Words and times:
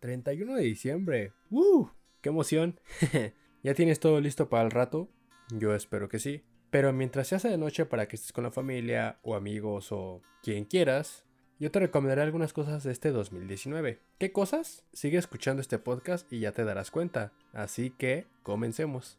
31 0.00 0.56
de 0.56 0.62
diciembre. 0.62 1.32
¡Uh! 1.50 1.88
¡Qué 2.20 2.28
emoción! 2.28 2.80
¿Ya 3.62 3.74
tienes 3.74 4.00
todo 4.00 4.20
listo 4.20 4.48
para 4.48 4.64
el 4.64 4.70
rato? 4.70 5.08
Yo 5.50 5.74
espero 5.74 6.08
que 6.08 6.18
sí. 6.18 6.42
Pero 6.70 6.92
mientras 6.92 7.28
se 7.28 7.34
hace 7.34 7.48
de 7.48 7.58
noche 7.58 7.86
para 7.86 8.06
que 8.06 8.16
estés 8.16 8.32
con 8.32 8.44
la 8.44 8.50
familia 8.50 9.18
o 9.22 9.34
amigos 9.34 9.90
o 9.90 10.22
quien 10.42 10.64
quieras, 10.64 11.24
yo 11.58 11.70
te 11.70 11.80
recomendaré 11.80 12.22
algunas 12.22 12.52
cosas 12.52 12.84
de 12.84 12.92
este 12.92 13.10
2019. 13.10 14.00
¿Qué 14.18 14.32
cosas? 14.32 14.84
Sigue 14.92 15.18
escuchando 15.18 15.60
este 15.62 15.78
podcast 15.78 16.30
y 16.32 16.40
ya 16.40 16.52
te 16.52 16.64
darás 16.64 16.90
cuenta. 16.90 17.32
Así 17.52 17.90
que 17.90 18.26
comencemos. 18.42 19.18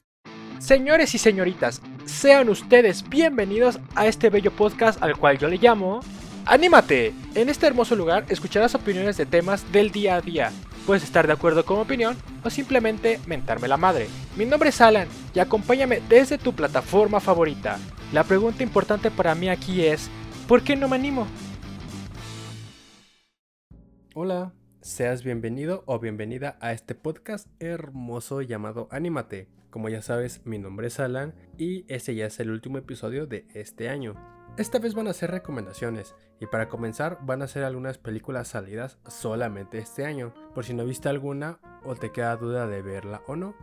Señores 0.60 1.16
y 1.16 1.18
señoritas, 1.18 1.82
sean 2.06 2.50
ustedes 2.50 3.08
bienvenidos 3.10 3.80
a 3.96 4.08
este 4.08 4.30
bello 4.30 4.52
podcast 4.52 5.02
al 5.02 5.18
cual 5.18 5.38
yo 5.38 5.48
le 5.48 5.58
llamo 5.58 6.02
¡Anímate! 6.50 7.14
En 7.36 7.48
este 7.48 7.68
hermoso 7.68 7.96
lugar 7.96 8.26
escucharás 8.28 8.74
opiniones 8.74 9.18
de 9.18 9.28
temas 9.28 9.72
del 9.72 9.92
día 9.92 10.16
a 10.16 10.22
día. 10.22 10.52
Puedes 10.88 11.04
estar 11.04 11.28
de 11.28 11.34
acuerdo 11.34 11.64
con 11.64 11.78
mi 11.78 11.84
opinión 11.84 12.18
o 12.44 12.50
simplemente 12.50 13.20
mentarme 13.28 13.68
la 13.68 13.78
madre. 13.78 14.08
Mi 14.36 14.46
nombre 14.46 14.70
es 14.70 14.82
Alan 14.82 15.08
y 15.36 15.38
acompáñame 15.38 16.02
desde 16.10 16.40
tu 16.40 16.54
plataforma 16.54 17.20
favorita. 17.20 17.78
La 18.12 18.24
pregunta 18.24 18.64
importante 18.64 19.12
para 19.12 19.36
mí 19.36 19.48
aquí 19.48 19.86
es, 19.86 20.10
¿por 20.48 20.64
qué 20.64 20.76
no 20.76 20.90
me 20.90 20.96
animo? 20.96 21.28
Hola, 24.16 24.52
seas 24.82 25.24
bienvenido 25.24 25.84
o 25.86 26.00
bienvenida 26.00 26.58
a 26.62 26.74
este 26.74 26.96
podcast 26.96 27.48
hermoso 27.60 28.42
llamado 28.42 28.88
Anímate. 28.90 29.50
Como 29.70 29.88
ya 29.88 30.02
sabes, 30.02 30.44
mi 30.48 30.58
nombre 30.58 30.88
es 30.88 31.00
Alan 31.00 31.36
y 31.60 31.86
este 31.94 32.16
ya 32.16 32.26
es 32.26 32.40
el 32.40 32.50
último 32.50 32.80
episodio 32.80 33.28
de 33.28 33.46
este 33.54 33.88
año. 33.88 34.39
Esta 34.58 34.80
vez 34.80 34.94
van 34.94 35.08
a 35.08 35.14
ser 35.14 35.32
recomendaciones 35.32 36.16
y 36.40 36.46
para 36.46 36.68
comenzar 36.68 37.20
van 37.22 37.42
a 37.42 37.48
ser 37.48 37.64
algunas 37.64 37.98
películas 37.98 38.50
salidas 38.50 38.98
solamente 39.08 39.78
este 39.78 40.06
año, 40.06 40.34
por 40.54 40.66
si 40.66 40.74
no 40.74 40.86
viste 40.86 41.08
alguna 41.08 41.60
o 41.84 41.96
te 41.96 42.12
queda 42.12 42.36
duda 42.36 42.68
de 42.68 42.82
verla 42.82 43.22
o 43.28 43.36
no. 43.36 43.56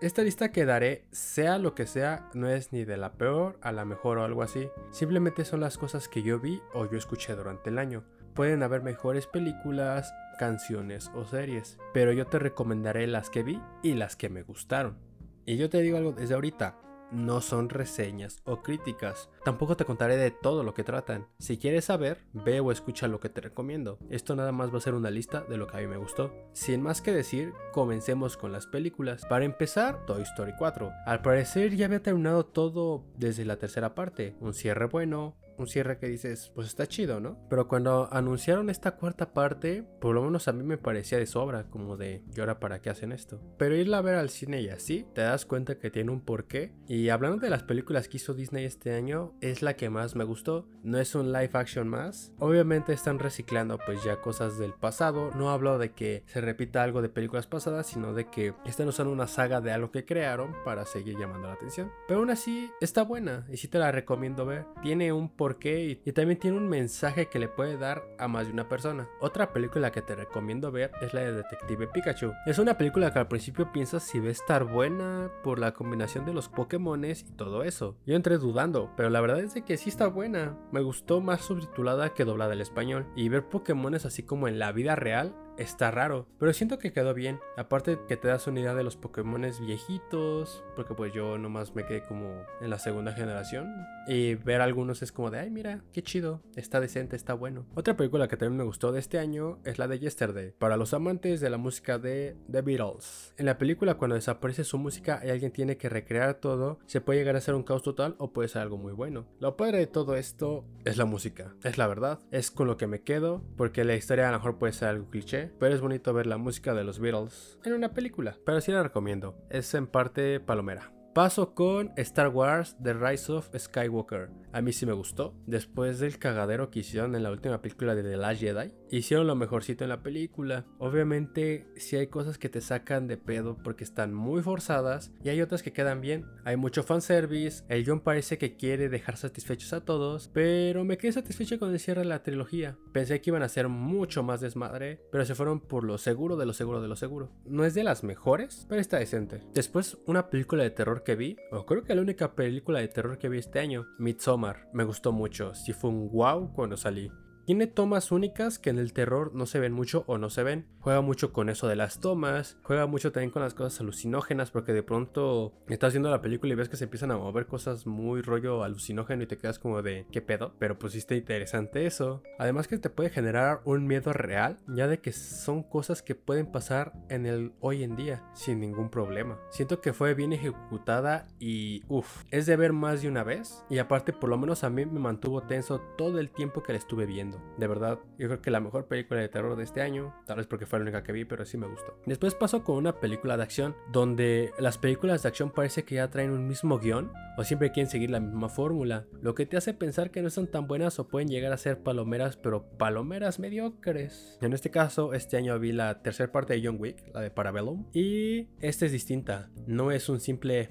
Esta 0.00 0.22
lista 0.22 0.52
que 0.52 0.64
daré, 0.64 1.06
sea 1.12 1.58
lo 1.58 1.74
que 1.74 1.86
sea, 1.86 2.28
no 2.34 2.48
es 2.48 2.72
ni 2.72 2.84
de 2.84 2.96
la 2.96 3.14
peor 3.14 3.58
a 3.62 3.72
la 3.72 3.84
mejor 3.84 4.18
o 4.18 4.24
algo 4.24 4.42
así, 4.42 4.68
simplemente 4.90 5.44
son 5.44 5.60
las 5.60 5.78
cosas 5.78 6.08
que 6.08 6.22
yo 6.22 6.38
vi 6.38 6.60
o 6.72 6.88
yo 6.88 6.98
escuché 6.98 7.34
durante 7.34 7.70
el 7.70 7.78
año. 7.78 8.04
Pueden 8.34 8.62
haber 8.62 8.82
mejores 8.82 9.26
películas, 9.26 10.12
canciones 10.38 11.10
o 11.14 11.24
series, 11.24 11.78
pero 11.92 12.12
yo 12.12 12.26
te 12.26 12.38
recomendaré 12.38 13.06
las 13.06 13.30
que 13.30 13.42
vi 13.42 13.62
y 13.82 13.94
las 13.94 14.16
que 14.16 14.28
me 14.28 14.42
gustaron. 14.42 14.98
Y 15.46 15.56
yo 15.56 15.70
te 15.70 15.80
digo 15.80 15.96
algo 15.96 16.12
desde 16.12 16.34
ahorita, 16.34 16.76
no 17.10 17.40
son 17.40 17.68
reseñas 17.68 18.40
o 18.44 18.62
críticas. 18.62 19.28
Tampoco 19.44 19.76
te 19.76 19.84
contaré 19.84 20.16
de 20.16 20.30
todo 20.30 20.62
lo 20.62 20.74
que 20.74 20.84
tratan. 20.84 21.26
Si 21.38 21.58
quieres 21.58 21.86
saber, 21.86 22.24
ve 22.32 22.60
o 22.60 22.72
escucha 22.72 23.08
lo 23.08 23.20
que 23.20 23.28
te 23.28 23.40
recomiendo. 23.40 23.98
Esto 24.10 24.36
nada 24.36 24.52
más 24.52 24.72
va 24.72 24.78
a 24.78 24.82
ser 24.82 24.94
una 24.94 25.10
lista 25.10 25.42
de 25.42 25.56
lo 25.56 25.66
que 25.66 25.76
a 25.76 25.80
mí 25.80 25.86
me 25.86 25.96
gustó. 25.96 26.32
Sin 26.52 26.82
más 26.82 27.00
que 27.00 27.12
decir, 27.12 27.52
comencemos 27.72 28.36
con 28.36 28.52
las 28.52 28.66
películas. 28.66 29.24
Para 29.26 29.44
empezar, 29.44 30.04
Toy 30.06 30.22
Story 30.22 30.52
4. 30.58 30.90
Al 31.06 31.22
parecer 31.22 31.74
ya 31.76 31.86
había 31.86 32.02
terminado 32.02 32.46
todo 32.46 33.04
desde 33.16 33.44
la 33.44 33.56
tercera 33.56 33.94
parte. 33.94 34.36
Un 34.40 34.54
cierre 34.54 34.86
bueno, 34.86 35.36
un 35.58 35.66
cierre 35.66 35.98
que 35.98 36.08
dices, 36.08 36.50
pues 36.54 36.66
está 36.66 36.86
chido, 36.86 37.20
¿no? 37.20 37.38
Pero 37.48 37.68
cuando 37.68 38.08
anunciaron 38.12 38.70
esta 38.70 38.92
cuarta 38.96 39.32
parte, 39.32 39.84
por 40.00 40.14
lo 40.14 40.22
menos 40.22 40.48
a 40.48 40.52
mí 40.52 40.62
me 40.62 40.78
parecía 40.78 41.18
de 41.18 41.26
sobra, 41.26 41.64
como 41.70 41.96
de, 41.96 42.22
¿y 42.34 42.40
ahora 42.40 42.60
para 42.60 42.80
qué 42.80 42.90
hacen 42.90 43.12
esto? 43.12 43.40
Pero 43.58 43.76
irla 43.76 43.98
a 43.98 44.02
ver 44.02 44.16
al 44.16 44.30
cine 44.30 44.60
y 44.60 44.68
así, 44.68 45.06
te 45.14 45.22
das 45.22 45.46
cuenta 45.46 45.78
que 45.78 45.90
tiene 45.90 46.10
un 46.10 46.20
porqué. 46.20 46.72
Y 46.86 47.08
hablando 47.08 47.38
de 47.38 47.50
las 47.50 47.62
películas 47.62 48.08
que 48.08 48.16
hizo 48.18 48.34
Disney 48.34 48.64
este 48.64 48.94
año, 48.94 49.34
es 49.40 49.62
la 49.62 49.74
que 49.74 49.90
más 49.90 50.14
me 50.14 50.24
gustó. 50.24 50.68
No 50.82 50.98
es 50.98 51.14
un 51.14 51.32
live 51.32 51.50
action 51.52 51.88
más. 51.88 52.32
Obviamente 52.38 52.92
están 52.92 53.18
reciclando 53.18 53.78
pues 53.84 54.04
ya 54.04 54.20
cosas 54.20 54.58
del 54.58 54.74
pasado. 54.74 55.30
No 55.34 55.50
hablo 55.50 55.78
de 55.78 55.92
que 55.92 56.24
se 56.26 56.40
repita 56.40 56.82
algo 56.82 57.02
de 57.02 57.08
películas 57.08 57.46
pasadas, 57.46 57.86
sino 57.86 58.12
de 58.12 58.28
que 58.28 58.54
están 58.64 58.88
usando 58.88 59.12
una 59.12 59.26
saga 59.26 59.60
de 59.60 59.72
algo 59.72 59.90
que 59.90 60.04
crearon 60.04 60.54
para 60.64 60.84
seguir 60.84 61.18
llamando 61.18 61.48
la 61.48 61.54
atención. 61.54 61.90
Pero 62.06 62.20
aún 62.20 62.30
así, 62.30 62.70
está 62.80 63.02
buena 63.02 63.46
y 63.50 63.56
sí 63.56 63.68
te 63.68 63.78
la 63.78 63.92
recomiendo 63.92 64.46
ver. 64.46 64.66
Tiene 64.82 65.12
un 65.12 65.28
qué 65.56 66.00
y 66.04 66.12
también 66.12 66.38
tiene 66.38 66.56
un 66.56 66.68
mensaje 66.68 67.26
que 67.26 67.38
le 67.38 67.48
puede 67.48 67.76
dar 67.76 68.02
a 68.18 68.28
más 68.28 68.46
de 68.46 68.52
una 68.52 68.68
persona. 68.68 69.08
Otra 69.20 69.52
película 69.52 69.92
que 69.92 70.02
te 70.02 70.14
recomiendo 70.14 70.72
ver 70.72 70.90
es 71.02 71.12
la 71.14 71.20
de 71.20 71.32
Detective 71.32 71.86
Pikachu. 71.88 72.32
Es 72.46 72.58
una 72.58 72.78
película 72.78 73.12
que 73.12 73.18
al 73.18 73.28
principio 73.28 73.72
piensas 73.72 74.02
si 74.02 74.20
va 74.20 74.28
a 74.28 74.30
estar 74.30 74.64
buena 74.64 75.30
por 75.42 75.58
la 75.58 75.74
combinación 75.74 76.24
de 76.24 76.34
los 76.34 76.48
Pokémones 76.48 77.26
y 77.28 77.32
todo 77.32 77.62
eso. 77.62 77.96
Yo 78.06 78.16
entré 78.16 78.38
dudando, 78.38 78.90
pero 78.96 79.10
la 79.10 79.20
verdad 79.20 79.40
es 79.40 79.54
que 79.62 79.76
sí 79.76 79.90
está 79.90 80.06
buena. 80.06 80.56
Me 80.72 80.80
gustó 80.80 81.20
más 81.20 81.42
subtitulada 81.42 82.14
que 82.14 82.24
doblada 82.24 82.52
al 82.52 82.60
español 82.60 83.06
y 83.14 83.28
ver 83.28 83.48
Pokémones 83.48 84.06
así 84.06 84.22
como 84.22 84.48
en 84.48 84.58
la 84.58 84.72
vida 84.72 84.96
real 84.96 85.34
está 85.58 85.90
raro, 85.90 86.26
pero 86.38 86.52
siento 86.52 86.78
que 86.78 86.92
quedó 86.92 87.14
bien. 87.14 87.40
Aparte 87.56 87.98
que 88.08 88.16
te 88.16 88.28
das 88.28 88.46
una 88.46 88.60
idea 88.60 88.74
de 88.74 88.84
los 88.84 88.96
Pokémon 88.96 89.44
viejitos, 89.60 90.64
porque 90.76 90.94
pues 90.94 91.12
yo 91.12 91.38
nomás 91.38 91.74
me 91.74 91.84
quedé 91.84 92.02
como 92.02 92.44
en 92.60 92.70
la 92.70 92.78
segunda 92.78 93.12
generación. 93.12 93.74
Y 94.06 94.34
ver 94.34 94.60
algunos 94.60 95.02
es 95.02 95.12
como 95.12 95.30
de, 95.30 95.38
ay 95.40 95.50
mira, 95.50 95.82
qué 95.92 96.02
chido, 96.02 96.42
está 96.56 96.80
decente, 96.80 97.16
está 97.16 97.34
bueno. 97.34 97.66
Otra 97.74 97.96
película 97.96 98.28
que 98.28 98.36
también 98.36 98.58
me 98.58 98.64
gustó 98.64 98.92
de 98.92 99.00
este 99.00 99.18
año 99.18 99.58
es 99.64 99.78
la 99.78 99.88
de 99.88 99.98
Yesterday, 99.98 100.52
para 100.58 100.76
los 100.76 100.94
amantes 100.94 101.40
de 101.40 101.50
la 101.50 101.58
música 101.58 101.98
de 101.98 102.36
The 102.50 102.62
Beatles. 102.62 103.34
En 103.36 103.46
la 103.46 103.58
película 103.58 103.94
cuando 103.94 104.14
desaparece 104.14 104.64
su 104.64 104.78
música 104.78 105.20
y 105.24 105.30
alguien 105.30 105.52
tiene 105.52 105.76
que 105.76 105.88
recrear 105.88 106.34
todo, 106.34 106.78
se 106.86 107.00
puede 107.00 107.18
llegar 107.18 107.36
a 107.36 107.40
ser 107.40 107.54
un 107.54 107.62
caos 107.62 107.82
total 107.82 108.14
o 108.18 108.32
puede 108.32 108.48
ser 108.48 108.62
algo 108.62 108.76
muy 108.76 108.92
bueno. 108.92 109.26
Lo 109.40 109.56
padre 109.56 109.78
de 109.78 109.86
todo 109.86 110.16
esto 110.16 110.64
es 110.84 110.96
la 110.96 111.04
música, 111.04 111.54
es 111.62 111.78
la 111.78 111.86
verdad, 111.86 112.18
es 112.30 112.50
con 112.50 112.66
lo 112.66 112.76
que 112.76 112.86
me 112.86 113.02
quedo, 113.02 113.42
porque 113.56 113.84
la 113.84 113.94
historia 113.94 114.28
a 114.28 114.32
lo 114.32 114.38
mejor 114.38 114.58
puede 114.58 114.72
ser 114.72 114.88
algo 114.88 115.08
cliché 115.08 115.43
pero 115.58 115.74
es 115.74 115.80
bonito 115.80 116.12
ver 116.12 116.26
la 116.26 116.38
música 116.38 116.74
de 116.74 116.84
los 116.84 116.98
Beatles 116.98 117.58
en 117.64 117.72
una 117.72 117.92
película, 117.92 118.36
pero 118.44 118.60
sí 118.60 118.72
la 118.72 118.82
recomiendo, 118.82 119.36
es 119.50 119.74
en 119.74 119.86
parte 119.86 120.40
palomera. 120.40 120.94
Paso 121.14 121.54
con 121.54 121.92
Star 121.96 122.26
Wars 122.26 122.76
The 122.82 122.92
Rise 122.92 123.30
of 123.30 123.48
Skywalker. 123.56 124.30
A 124.52 124.60
mí 124.60 124.72
sí 124.72 124.84
me 124.84 124.92
gustó. 124.94 125.32
Después 125.46 126.00
del 126.00 126.18
cagadero 126.18 126.70
que 126.70 126.80
hicieron 126.80 127.14
en 127.14 127.22
la 127.22 127.30
última 127.30 127.62
película 127.62 127.94
de 127.94 128.02
The 128.02 128.16
Last 128.16 128.40
Jedi, 128.40 128.72
hicieron 128.90 129.26
lo 129.26 129.34
mejorcito 129.34 129.84
en 129.84 129.90
la 129.90 130.02
película. 130.02 130.64
Obviamente, 130.78 131.66
si 131.76 131.96
hay 131.96 132.06
cosas 132.06 132.38
que 132.38 132.48
te 132.48 132.60
sacan 132.60 133.06
de 133.06 133.16
pedo 133.16 133.56
porque 133.62 133.84
están 133.84 134.14
muy 134.14 134.42
forzadas 134.42 135.12
y 135.22 135.28
hay 135.28 135.40
otras 135.40 135.62
que 135.62 135.72
quedan 135.72 136.00
bien. 136.00 136.26
Hay 136.44 136.56
mucho 136.56 136.82
fanservice. 136.82 137.64
El 137.68 137.84
John 137.86 138.00
parece 138.00 138.38
que 138.38 138.56
quiere 138.56 138.88
dejar 138.88 139.16
satisfechos 139.16 139.72
a 139.72 139.84
todos, 139.84 140.30
pero 140.32 140.84
me 140.84 140.98
quedé 140.98 141.12
satisfecho 141.12 141.58
con 141.58 141.72
el 141.72 141.80
cierre 141.80 142.02
de 142.02 142.08
la 142.08 142.22
trilogía. 142.22 142.76
Pensé 142.92 143.20
que 143.20 143.30
iban 143.30 143.42
a 143.42 143.48
ser 143.48 143.68
mucho 143.68 144.22
más 144.22 144.40
desmadre, 144.40 145.00
pero 145.10 145.24
se 145.24 145.34
fueron 145.34 145.60
por 145.60 145.84
lo 145.84 145.98
seguro 145.98 146.36
de 146.36 146.46
lo 146.46 146.52
seguro 146.52 146.80
de 146.80 146.88
lo 146.88 146.96
seguro. 146.96 147.30
No 147.44 147.64
es 147.64 147.74
de 147.74 147.84
las 147.84 148.04
mejores, 148.04 148.66
pero 148.68 148.80
está 148.80 148.98
decente. 148.98 149.42
Después, 149.54 149.98
una 150.06 150.30
película 150.30 150.62
de 150.62 150.70
terror 150.70 151.02
que 151.02 151.16
vi, 151.16 151.36
o 151.50 151.66
creo 151.66 151.84
que 151.84 151.94
la 151.94 152.02
única 152.02 152.34
película 152.34 152.80
de 152.80 152.88
terror 152.88 153.18
que 153.18 153.28
vi 153.28 153.38
este 153.38 153.60
año, 153.60 153.86
Midsommar. 153.98 154.68
Me 154.72 154.84
gustó 154.84 155.12
mucho, 155.12 155.54
sí 155.54 155.72
fue 155.72 155.90
un 155.90 156.10
wow 156.10 156.52
cuando 156.52 156.76
salí. 156.76 157.10
Tiene 157.44 157.66
tomas 157.66 158.10
únicas 158.10 158.58
que 158.58 158.70
en 158.70 158.78
el 158.78 158.94
terror 158.94 159.34
no 159.34 159.44
se 159.44 159.60
ven 159.60 159.72
mucho 159.72 160.04
o 160.06 160.16
no 160.16 160.30
se 160.30 160.42
ven. 160.42 160.66
Juega 160.80 161.02
mucho 161.02 161.32
con 161.32 161.50
eso 161.50 161.68
de 161.68 161.76
las 161.76 162.00
tomas. 162.00 162.56
Juega 162.62 162.86
mucho 162.86 163.12
también 163.12 163.30
con 163.30 163.42
las 163.42 163.52
cosas 163.52 163.80
alucinógenas 163.80 164.50
porque 164.50 164.72
de 164.72 164.82
pronto 164.82 165.52
estás 165.68 165.92
viendo 165.92 166.10
la 166.10 166.22
película 166.22 166.52
y 166.52 166.56
ves 166.56 166.70
que 166.70 166.76
se 166.76 166.84
empiezan 166.84 167.10
a 167.10 167.18
mover 167.18 167.46
cosas 167.46 167.86
muy 167.86 168.22
rollo 168.22 168.64
alucinógeno 168.64 169.22
y 169.22 169.26
te 169.26 169.36
quedas 169.36 169.58
como 169.58 169.82
de 169.82 170.06
¿qué 170.10 170.22
pedo? 170.22 170.54
Pero 170.58 170.78
sí 170.88 171.04
interesante 171.10 171.86
eso. 171.86 172.22
Además 172.38 172.66
que 172.66 172.78
te 172.78 172.90
puede 172.90 173.10
generar 173.10 173.60
un 173.64 173.86
miedo 173.86 174.12
real 174.12 174.58
ya 174.66 174.88
de 174.88 175.00
que 175.00 175.12
son 175.12 175.62
cosas 175.62 176.02
que 176.02 176.14
pueden 176.14 176.46
pasar 176.46 176.92
en 177.10 177.26
el 177.26 177.52
hoy 177.60 177.82
en 177.82 177.96
día 177.96 178.22
sin 178.34 178.60
ningún 178.60 178.90
problema. 178.90 179.38
Siento 179.50 179.80
que 179.80 179.92
fue 179.92 180.14
bien 180.14 180.32
ejecutada 180.32 181.26
y 181.38 181.82
uff, 181.88 182.24
es 182.30 182.46
de 182.46 182.56
ver 182.56 182.72
más 182.72 183.02
de 183.02 183.08
una 183.08 183.22
vez 183.22 183.64
y 183.68 183.78
aparte 183.78 184.12
por 184.12 184.30
lo 184.30 184.38
menos 184.38 184.64
a 184.64 184.70
mí 184.70 184.86
me 184.86 185.00
mantuvo 185.00 185.42
tenso 185.42 185.80
todo 185.98 186.18
el 186.18 186.30
tiempo 186.30 186.62
que 186.62 186.72
la 186.72 186.78
estuve 186.78 187.06
viendo. 187.06 187.33
De 187.58 187.66
verdad, 187.66 187.98
yo 188.18 188.28
creo 188.28 188.40
que 188.40 188.50
la 188.50 188.60
mejor 188.60 188.86
película 188.86 189.20
de 189.20 189.28
terror 189.28 189.56
de 189.56 189.64
este 189.64 189.82
año, 189.82 190.14
tal 190.26 190.38
vez 190.38 190.46
porque 190.46 190.66
fue 190.66 190.78
la 190.78 190.84
única 190.84 191.02
que 191.02 191.12
vi, 191.12 191.24
pero 191.24 191.44
sí 191.44 191.56
me 191.56 191.66
gustó. 191.66 191.98
Después 192.06 192.34
pasó 192.34 192.64
con 192.64 192.76
una 192.76 193.00
película 193.00 193.36
de 193.36 193.42
acción, 193.42 193.76
donde 193.92 194.52
las 194.58 194.78
películas 194.78 195.22
de 195.22 195.28
acción 195.28 195.50
parece 195.50 195.84
que 195.84 195.96
ya 195.96 196.10
traen 196.10 196.30
un 196.30 196.46
mismo 196.46 196.78
guion, 196.78 197.12
o 197.36 197.44
siempre 197.44 197.72
quieren 197.72 197.90
seguir 197.90 198.10
la 198.10 198.20
misma 198.20 198.48
fórmula, 198.48 199.06
lo 199.20 199.34
que 199.34 199.46
te 199.46 199.56
hace 199.56 199.74
pensar 199.74 200.10
que 200.10 200.22
no 200.22 200.30
son 200.30 200.46
tan 200.46 200.66
buenas 200.66 200.98
o 200.98 201.08
pueden 201.08 201.28
llegar 201.28 201.52
a 201.52 201.56
ser 201.56 201.82
palomeras, 201.82 202.36
pero 202.36 202.64
palomeras 202.78 203.38
mediocres. 203.38 204.38
En 204.40 204.52
este 204.52 204.70
caso, 204.70 205.14
este 205.14 205.36
año 205.36 205.58
vi 205.58 205.72
la 205.72 206.02
tercera 206.02 206.30
parte 206.30 206.54
de 206.54 206.66
John 206.66 206.76
Wick, 206.78 207.02
la 207.12 207.20
de 207.20 207.30
Parabellum, 207.30 207.86
y 207.92 208.48
esta 208.60 208.86
es 208.86 208.92
distinta, 208.92 209.50
no 209.66 209.90
es 209.90 210.08
un 210.08 210.20
simple... 210.20 210.70